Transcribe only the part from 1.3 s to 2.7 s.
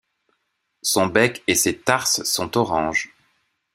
et ses tarses sont